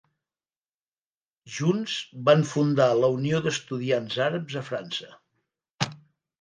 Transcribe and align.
Junts 1.57 1.99
van 2.31 2.43
fundar 2.53 2.89
la 3.03 3.13
Unió 3.19 3.45
d'Estudiants 3.49 4.21
Àrabs 4.31 4.59
a 4.63 4.67
França. 4.73 5.15